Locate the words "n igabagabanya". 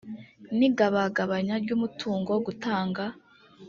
0.57-1.55